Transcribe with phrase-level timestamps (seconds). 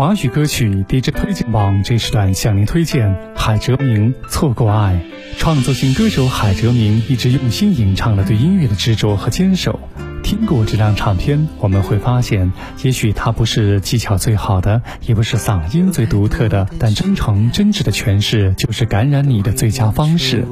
[0.00, 4.98] 华语歌曲 DJ 推荐网这时段向您推荐海哲明《错过爱》。
[5.38, 9.78] 创作型歌手海哲明一直用心吟唱了对音乐的执着和坚守。
[10.22, 12.50] 听过这张唱片，我们会发现，
[12.82, 20.46] 也许它不是技巧最好的，也不是嗓音最独特的，但真诚真挚的诠释就是感染你的最佳方式。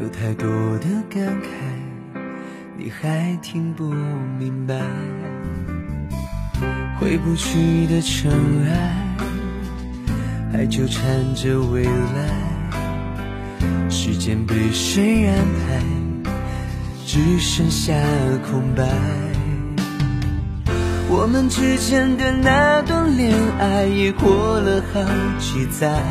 [0.00, 0.48] 有太多
[0.78, 1.48] 的感慨，
[2.76, 3.92] 你还听不
[4.38, 4.76] 明白。
[6.98, 8.30] 回不去的尘
[8.66, 9.06] 埃，
[10.52, 11.02] 还纠缠
[11.34, 11.90] 着未来。
[13.88, 15.82] 时间被谁安排？
[17.06, 17.94] 只剩下
[18.50, 18.84] 空白。
[21.08, 25.00] 我们之间的那段恋爱也过了好
[25.38, 26.02] 几载，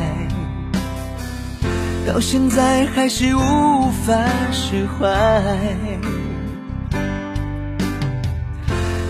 [2.06, 4.14] 到现在还是无法
[4.50, 5.06] 释怀。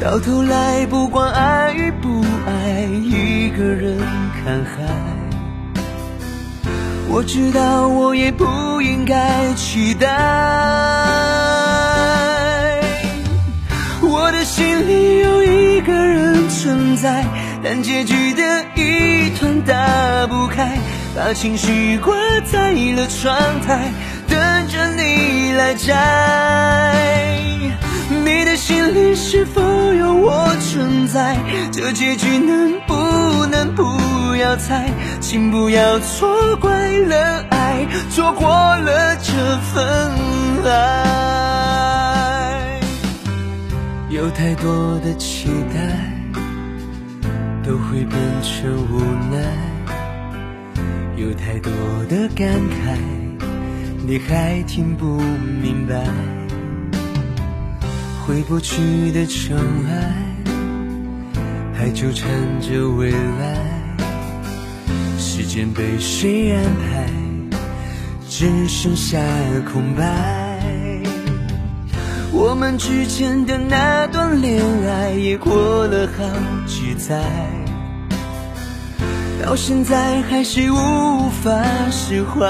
[0.00, 3.98] 到头来，不管爱与不爱，一个人
[4.32, 4.86] 看海。
[7.08, 8.44] 我知道，我也不
[8.80, 10.06] 应该期待。
[14.00, 17.24] 我的心里有一个人存在，
[17.64, 20.78] 但结局的一团打不开，
[21.16, 22.14] 把情绪挂
[22.46, 23.90] 在了窗台，
[24.28, 27.34] 等着你来摘。
[28.24, 29.60] 你的心里是否
[30.98, 31.36] 存在？
[31.70, 33.84] 这结局能不能不
[34.36, 34.90] 要猜？
[35.20, 40.10] 请不要错怪了爱，错过了这份
[40.64, 40.80] 爱。
[44.10, 45.78] 有太多的期待，
[47.62, 48.98] 都会变成无
[49.30, 49.38] 奈；
[51.16, 51.70] 有太多
[52.08, 52.98] 的感慨，
[54.04, 55.06] 你还听不
[55.62, 56.02] 明白。
[58.26, 59.56] 回不去的尘
[59.88, 60.12] 埃，
[61.92, 62.28] 纠缠
[62.60, 63.58] 着未来。
[65.18, 67.06] 时间被谁安排？
[68.28, 69.18] 只剩下
[69.72, 70.04] 空白。
[72.30, 76.22] 我们之间的那段恋爱也过了好
[76.66, 77.20] 几载，
[79.42, 81.50] 到现在还是无法
[81.90, 82.46] 释怀。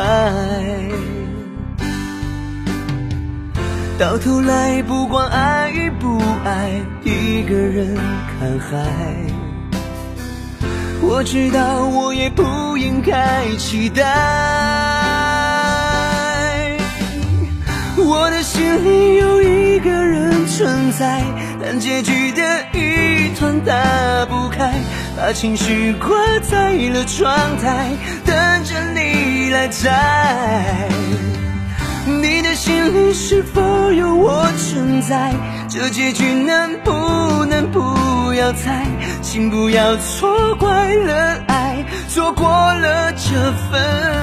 [3.98, 5.57] 到头来，不管爱，
[7.48, 8.76] 一个人看海。
[11.00, 14.04] 我知道，我也不应该期待。
[17.96, 21.22] 我的心里有一个人存在，
[21.58, 22.42] 但结局的
[22.74, 24.74] 一团打不开，
[25.16, 26.10] 把情绪挂
[26.42, 27.88] 在了窗台，
[28.26, 30.86] 等着你来摘。
[32.04, 35.32] 你的心里是否有我存在？
[35.70, 38.86] 这结局能不能不要猜？
[39.20, 44.17] 请不要错怪了爱，错过了这份。